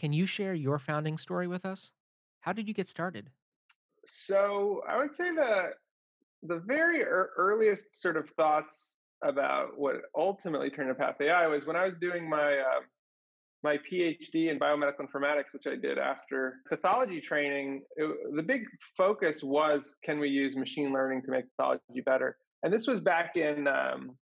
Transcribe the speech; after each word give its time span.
Can 0.00 0.14
you 0.14 0.24
share 0.24 0.54
your 0.54 0.78
founding 0.78 1.18
story 1.18 1.46
with 1.46 1.66
us? 1.66 1.92
How 2.40 2.54
did 2.54 2.66
you 2.66 2.72
get 2.72 2.88
started? 2.88 3.28
So 4.06 4.80
I 4.88 4.96
would 4.96 5.14
say 5.14 5.30
the 5.34 5.72
the 6.42 6.62
very 6.66 7.00
ear 7.00 7.28
earliest 7.36 8.00
sort 8.00 8.16
of 8.16 8.26
thoughts 8.30 9.00
about 9.22 9.78
what 9.78 9.96
ultimately 10.16 10.70
turned 10.70 10.88
to 10.88 10.94
Path 10.94 11.16
AI 11.20 11.46
was 11.48 11.66
when 11.66 11.76
I 11.76 11.86
was 11.86 11.98
doing 11.98 12.26
my 12.26 12.60
uh, 12.60 12.80
my 13.62 13.76
PhD 13.76 14.48
in 14.48 14.58
biomedical 14.58 15.02
informatics, 15.02 15.52
which 15.52 15.66
I 15.66 15.76
did 15.76 15.98
after 15.98 16.62
pathology 16.66 17.20
training. 17.20 17.82
It, 17.96 18.10
the 18.34 18.42
big 18.42 18.64
focus 18.96 19.42
was 19.42 19.96
can 20.02 20.18
we 20.18 20.30
use 20.30 20.56
machine 20.56 20.94
learning 20.94 21.24
to 21.24 21.30
make 21.30 21.44
pathology 21.58 22.00
better? 22.06 22.38
And 22.62 22.72
this 22.72 22.86
was 22.86 23.00
back 23.00 23.36
in 23.36 23.68
um, 23.68 24.16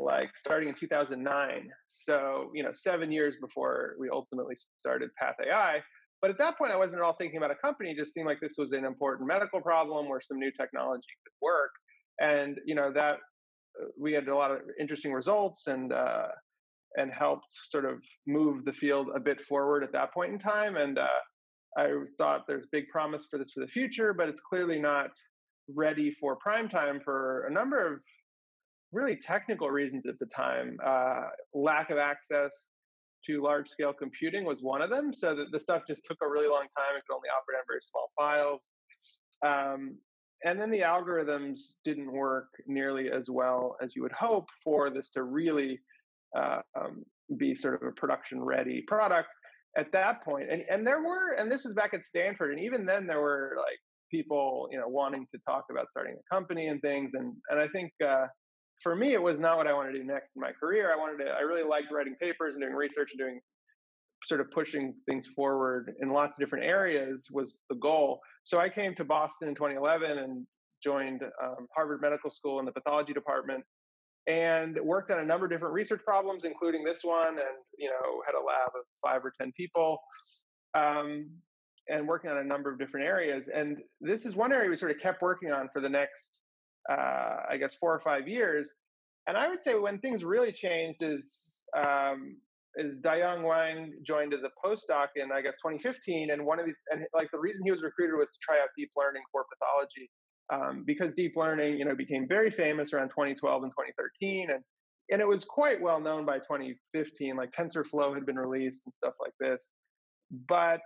like 0.00 0.36
starting 0.36 0.68
in 0.68 0.74
2009. 0.74 1.70
So 1.86 2.50
you 2.54 2.62
know, 2.62 2.70
seven 2.72 3.12
years 3.12 3.36
before 3.40 3.94
we 3.98 4.08
ultimately 4.10 4.56
started 4.78 5.10
Path 5.18 5.36
AI. 5.46 5.80
But 6.20 6.30
at 6.30 6.38
that 6.38 6.58
point, 6.58 6.70
I 6.70 6.76
wasn't 6.76 7.00
at 7.00 7.04
all 7.04 7.14
thinking 7.14 7.38
about 7.38 7.50
a 7.50 7.54
company. 7.54 7.92
It 7.92 7.96
just 7.96 8.12
seemed 8.12 8.26
like 8.26 8.40
this 8.40 8.56
was 8.58 8.72
an 8.72 8.84
important 8.84 9.26
medical 9.26 9.60
problem 9.60 10.08
where 10.08 10.20
some 10.20 10.38
new 10.38 10.50
technology 10.50 11.08
could 11.24 11.46
work. 11.46 11.70
And 12.20 12.58
you 12.66 12.74
know 12.74 12.92
that 12.92 13.14
uh, 13.80 13.86
we 13.98 14.12
had 14.12 14.28
a 14.28 14.36
lot 14.36 14.50
of 14.50 14.58
interesting 14.78 15.12
results 15.12 15.66
and 15.66 15.92
uh, 15.92 16.28
and 16.96 17.12
helped 17.12 17.46
sort 17.70 17.84
of 17.84 18.02
move 18.26 18.64
the 18.64 18.72
field 18.72 19.08
a 19.14 19.20
bit 19.20 19.40
forward 19.42 19.84
at 19.84 19.92
that 19.92 20.12
point 20.12 20.32
in 20.32 20.38
time. 20.38 20.76
And 20.76 20.98
uh, 20.98 21.06
I 21.78 21.88
thought 22.18 22.46
there's 22.48 22.66
big 22.72 22.88
promise 22.88 23.26
for 23.30 23.38
this 23.38 23.52
for 23.52 23.60
the 23.60 23.68
future, 23.68 24.12
but 24.12 24.28
it's 24.28 24.40
clearly 24.40 24.78
not 24.78 25.10
ready 25.74 26.10
for 26.20 26.36
prime 26.36 26.68
time 26.68 27.00
for 27.04 27.46
a 27.46 27.52
number 27.52 27.94
of 27.94 28.00
really 28.92 29.16
technical 29.16 29.70
reasons 29.70 30.06
at 30.06 30.18
the 30.18 30.26
time. 30.26 30.76
Uh, 30.84 31.22
lack 31.54 31.90
of 31.90 31.98
access 31.98 32.70
to 33.26 33.42
large 33.42 33.68
scale 33.68 33.92
computing 33.92 34.44
was 34.44 34.62
one 34.62 34.82
of 34.82 34.90
them. 34.90 35.12
So 35.14 35.34
that 35.34 35.52
the 35.52 35.60
stuff 35.60 35.82
just 35.86 36.04
took 36.04 36.18
a 36.22 36.28
really 36.28 36.48
long 36.48 36.66
time. 36.76 36.96
It 36.96 37.02
could 37.06 37.14
only 37.14 37.28
operate 37.28 37.58
on 37.58 37.64
very 37.68 37.80
small 37.82 38.10
files. 38.18 38.72
Um, 39.44 39.96
and 40.44 40.58
then 40.58 40.70
the 40.70 40.80
algorithms 40.80 41.74
didn't 41.84 42.10
work 42.10 42.48
nearly 42.66 43.10
as 43.10 43.28
well 43.28 43.76
as 43.82 43.94
you 43.94 44.02
would 44.02 44.12
hope 44.12 44.48
for 44.64 44.88
this 44.90 45.10
to 45.10 45.22
really 45.22 45.78
uh, 46.36 46.60
um, 46.78 47.04
be 47.36 47.54
sort 47.54 47.74
of 47.74 47.86
a 47.86 47.92
production 47.92 48.42
ready 48.42 48.82
product 48.86 49.28
at 49.76 49.92
that 49.92 50.24
point. 50.24 50.50
And 50.50 50.64
and 50.70 50.86
there 50.86 51.02
were, 51.02 51.34
and 51.34 51.52
this 51.52 51.66
is 51.66 51.74
back 51.74 51.92
at 51.94 52.06
Stanford, 52.06 52.52
and 52.52 52.60
even 52.60 52.86
then 52.86 53.06
there 53.06 53.20
were 53.20 53.54
like 53.58 53.78
people, 54.10 54.68
you 54.72 54.78
know, 54.78 54.88
wanting 54.88 55.26
to 55.32 55.40
talk 55.46 55.64
about 55.70 55.90
starting 55.90 56.14
a 56.14 56.34
company 56.34 56.68
and 56.68 56.80
things. 56.80 57.10
And 57.14 57.34
and 57.50 57.60
I 57.60 57.68
think 57.68 57.92
uh, 58.04 58.26
for 58.82 58.96
me, 58.96 59.12
it 59.12 59.22
was 59.22 59.40
not 59.40 59.56
what 59.56 59.66
I 59.66 59.72
wanted 59.72 59.92
to 59.92 59.98
do 59.98 60.04
next 60.04 60.30
in 60.34 60.40
my 60.40 60.52
career. 60.52 60.92
I 60.92 60.96
wanted 60.96 61.24
to, 61.24 61.30
I 61.30 61.40
really 61.40 61.62
liked 61.62 61.92
writing 61.92 62.16
papers 62.20 62.54
and 62.54 62.62
doing 62.62 62.74
research 62.74 63.10
and 63.12 63.18
doing 63.18 63.40
sort 64.24 64.40
of 64.40 64.50
pushing 64.50 64.94
things 65.06 65.26
forward 65.28 65.94
in 66.00 66.10
lots 66.10 66.38
of 66.38 66.44
different 66.44 66.64
areas 66.64 67.26
was 67.30 67.60
the 67.68 67.76
goal. 67.76 68.20
So 68.44 68.58
I 68.58 68.68
came 68.68 68.94
to 68.96 69.04
Boston 69.04 69.48
in 69.48 69.54
2011 69.54 70.18
and 70.18 70.46
joined 70.82 71.22
um, 71.42 71.66
Harvard 71.74 72.00
Medical 72.00 72.30
School 72.30 72.58
in 72.58 72.64
the 72.64 72.72
pathology 72.72 73.12
department 73.12 73.64
and 74.26 74.78
worked 74.82 75.10
on 75.10 75.20
a 75.20 75.24
number 75.24 75.46
of 75.46 75.50
different 75.52 75.74
research 75.74 76.02
problems, 76.04 76.44
including 76.44 76.84
this 76.84 77.00
one, 77.02 77.28
and 77.28 77.56
you 77.78 77.88
know 77.88 78.22
had 78.26 78.34
a 78.34 78.44
lab 78.44 78.68
of 78.74 78.82
five 79.02 79.24
or 79.24 79.32
ten 79.40 79.52
people, 79.56 79.98
um, 80.74 81.28
and 81.88 82.06
working 82.06 82.30
on 82.30 82.38
a 82.38 82.44
number 82.44 82.70
of 82.70 82.78
different 82.78 83.06
areas. 83.06 83.48
And 83.52 83.78
this 84.00 84.26
is 84.26 84.36
one 84.36 84.52
area 84.52 84.68
we 84.68 84.76
sort 84.76 84.90
of 84.90 84.98
kept 84.98 85.22
working 85.22 85.50
on 85.50 85.68
for 85.72 85.80
the 85.80 85.88
next 85.88 86.42
uh, 86.88 87.36
I 87.50 87.56
guess, 87.58 87.74
four 87.74 87.94
or 87.94 88.00
five 88.00 88.28
years. 88.28 88.74
And 89.26 89.36
I 89.36 89.48
would 89.48 89.62
say 89.62 89.74
when 89.74 89.98
things 89.98 90.24
really 90.24 90.52
changed 90.52 91.02
is 91.02 91.64
um, 91.76 92.36
is 92.76 93.00
Dayong 93.00 93.42
Wang 93.42 93.92
joined 94.02 94.32
as 94.32 94.40
a 94.42 94.50
postdoc 94.64 95.08
in 95.16 95.32
I 95.32 95.42
guess 95.42 95.56
2015, 95.56 96.30
and 96.30 96.44
one 96.44 96.58
of 96.58 96.66
the 96.66 96.72
and 96.90 97.04
like 97.14 97.28
the 97.32 97.38
reason 97.38 97.62
he 97.64 97.70
was 97.70 97.82
recruited 97.82 98.16
was 98.16 98.30
to 98.30 98.38
try 98.42 98.58
out 98.58 98.68
deep 98.76 98.90
learning 98.96 99.22
for 99.30 99.44
pathology 99.52 100.10
um, 100.52 100.84
because 100.86 101.14
deep 101.14 101.34
learning 101.36 101.78
you 101.78 101.84
know 101.84 101.94
became 101.94 102.26
very 102.28 102.50
famous 102.50 102.92
around 102.92 103.08
2012 103.08 103.62
and 103.62 103.72
2013, 103.72 104.50
and 104.50 104.62
and 105.10 105.20
it 105.20 105.28
was 105.28 105.44
quite 105.44 105.80
well 105.80 106.00
known 106.00 106.24
by 106.24 106.38
2015. 106.38 107.36
Like 107.36 107.52
TensorFlow 107.52 108.14
had 108.14 108.26
been 108.26 108.38
released 108.38 108.82
and 108.86 108.94
stuff 108.94 109.14
like 109.20 109.34
this, 109.40 109.72
but 110.48 110.82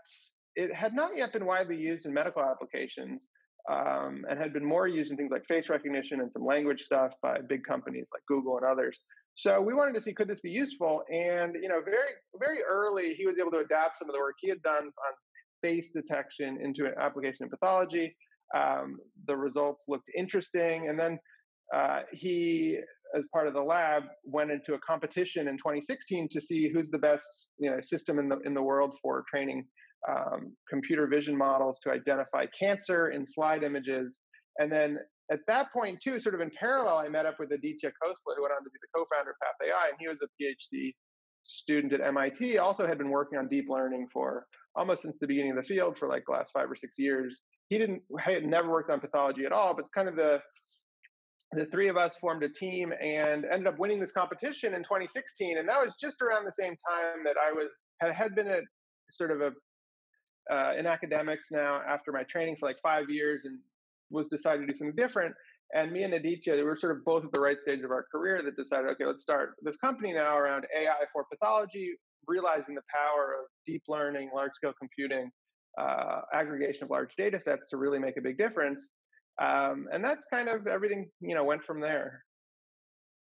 it 0.56 0.74
had 0.74 0.94
not 0.94 1.16
yet 1.16 1.32
been 1.32 1.44
widely 1.46 1.76
used 1.76 2.06
in 2.06 2.14
medical 2.14 2.42
applications 2.42 3.28
um, 3.70 4.24
and 4.28 4.38
had 4.38 4.52
been 4.52 4.64
more 4.64 4.86
used 4.86 5.10
in 5.10 5.16
things 5.16 5.30
like 5.30 5.44
face 5.46 5.68
recognition 5.68 6.20
and 6.20 6.32
some 6.32 6.44
language 6.44 6.82
stuff 6.82 7.12
by 7.22 7.38
big 7.48 7.64
companies 7.64 8.08
like 8.12 8.22
Google 8.26 8.56
and 8.58 8.66
others. 8.66 8.98
So 9.34 9.60
we 9.60 9.74
wanted 9.74 9.94
to 9.94 10.00
see 10.00 10.12
could 10.12 10.28
this 10.28 10.40
be 10.40 10.50
useful, 10.50 11.02
and 11.12 11.56
you 11.60 11.68
know, 11.68 11.80
very 11.84 12.12
very 12.38 12.62
early 12.62 13.14
he 13.14 13.26
was 13.26 13.38
able 13.38 13.50
to 13.52 13.58
adapt 13.58 13.98
some 13.98 14.08
of 14.08 14.14
the 14.14 14.20
work 14.20 14.36
he 14.40 14.48
had 14.48 14.62
done 14.62 14.84
on 14.84 15.12
face 15.62 15.90
detection 15.92 16.58
into 16.62 16.84
an 16.86 16.92
application 17.00 17.44
in 17.44 17.50
pathology. 17.50 18.14
Um, 18.54 18.98
the 19.26 19.36
results 19.36 19.84
looked 19.88 20.08
interesting, 20.16 20.88
and 20.88 20.98
then 20.98 21.18
uh, 21.74 22.00
he, 22.12 22.78
as 23.16 23.24
part 23.32 23.46
of 23.46 23.54
the 23.54 23.62
lab, 23.62 24.04
went 24.24 24.50
into 24.50 24.74
a 24.74 24.78
competition 24.78 25.48
in 25.48 25.56
2016 25.56 26.28
to 26.30 26.40
see 26.40 26.68
who's 26.68 26.90
the 26.90 26.98
best 26.98 27.52
you 27.58 27.70
know 27.70 27.80
system 27.80 28.18
in 28.18 28.28
the 28.28 28.38
in 28.40 28.54
the 28.54 28.62
world 28.62 28.96
for 29.02 29.24
training 29.30 29.64
um, 30.08 30.52
computer 30.68 31.06
vision 31.06 31.36
models 31.36 31.78
to 31.82 31.90
identify 31.90 32.46
cancer 32.58 33.08
in 33.08 33.26
slide 33.26 33.62
images. 33.62 34.20
And 34.58 34.70
then 34.70 34.98
at 35.30 35.40
that 35.46 35.72
point, 35.72 36.00
too, 36.02 36.20
sort 36.20 36.34
of 36.34 36.40
in 36.42 36.50
parallel, 36.58 36.98
I 36.98 37.08
met 37.08 37.26
up 37.26 37.36
with 37.38 37.50
Aditya 37.52 37.88
Khosla, 37.90 38.36
who 38.36 38.42
went 38.42 38.52
on 38.52 38.62
to 38.62 38.70
be 38.70 38.78
the 38.82 38.98
co-founder 38.98 39.30
of 39.30 39.36
Path 39.40 39.66
AI, 39.66 39.88
and 39.88 39.96
he 39.98 40.08
was 40.08 40.18
a 40.22 40.28
PhD 40.40 40.92
student 41.44 41.92
at 41.92 42.00
MIT. 42.00 42.58
Also 42.58 42.86
had 42.86 42.98
been 42.98 43.10
working 43.10 43.38
on 43.38 43.48
deep 43.48 43.66
learning 43.68 44.08
for 44.12 44.46
almost 44.76 45.02
since 45.02 45.18
the 45.18 45.26
beginning 45.26 45.52
of 45.52 45.56
the 45.56 45.62
field 45.62 45.96
for 45.96 46.08
like 46.08 46.24
the 46.26 46.32
last 46.32 46.52
five 46.52 46.70
or 46.70 46.76
six 46.76 46.96
years. 46.98 47.42
He 47.68 47.78
didn't 47.78 48.02
had 48.18 48.44
never 48.44 48.70
worked 48.70 48.90
on 48.90 49.00
pathology 49.00 49.44
at 49.44 49.52
all, 49.52 49.74
but 49.74 49.80
it's 49.80 49.90
kind 49.90 50.08
of 50.08 50.16
the 50.16 50.42
the 51.56 51.66
three 51.66 51.88
of 51.88 51.96
us 51.96 52.16
formed 52.16 52.42
a 52.42 52.48
team 52.48 52.92
and 53.00 53.44
ended 53.44 53.66
up 53.66 53.78
winning 53.78 54.00
this 54.00 54.12
competition 54.12 54.74
in 54.74 54.82
2016 54.82 55.58
and 55.58 55.68
that 55.68 55.80
was 55.80 55.94
just 56.00 56.22
around 56.22 56.44
the 56.44 56.52
same 56.52 56.76
time 56.88 57.24
that 57.24 57.36
i 57.40 57.52
was 57.52 57.86
had, 58.00 58.34
been 58.34 58.48
at 58.48 58.62
sort 59.10 59.30
of 59.30 59.40
a 59.40 59.50
uh, 60.50 60.72
in 60.78 60.86
academics 60.86 61.50
now 61.50 61.80
after 61.88 62.12
my 62.12 62.22
training 62.24 62.56
for 62.56 62.66
like 62.66 62.78
five 62.82 63.08
years 63.08 63.44
and 63.44 63.58
was 64.10 64.28
decided 64.28 64.60
to 64.60 64.66
do 64.66 64.74
something 64.74 64.96
different. 64.96 65.34
And 65.74 65.90
me 65.90 66.02
and 66.02 66.14
Aditya, 66.14 66.54
we 66.54 66.62
were 66.62 66.76
sort 66.76 66.96
of 66.96 67.04
both 67.04 67.24
at 67.24 67.32
the 67.32 67.40
right 67.40 67.56
stage 67.60 67.82
of 67.82 67.90
our 67.90 68.04
career 68.12 68.42
that 68.44 68.56
decided, 68.56 68.90
okay, 68.90 69.06
let's 69.06 69.22
start 69.22 69.54
this 69.62 69.76
company 69.76 70.12
now 70.12 70.36
around 70.36 70.66
AI 70.76 71.04
for 71.12 71.24
pathology, 71.24 71.94
realizing 72.26 72.74
the 72.74 72.82
power 72.94 73.34
of 73.40 73.46
deep 73.66 73.82
learning, 73.88 74.30
large 74.34 74.52
scale 74.54 74.74
computing, 74.78 75.30
uh, 75.78 76.20
aggregation 76.32 76.84
of 76.84 76.90
large 76.90 77.16
data 77.16 77.40
sets 77.40 77.70
to 77.70 77.76
really 77.76 77.98
make 77.98 78.16
a 78.16 78.20
big 78.20 78.38
difference. 78.38 78.90
Um, 79.40 79.86
and 79.92 80.04
that's 80.04 80.26
kind 80.26 80.48
of 80.48 80.66
everything, 80.66 81.10
you 81.20 81.34
know, 81.34 81.44
went 81.44 81.64
from 81.64 81.80
there. 81.80 82.24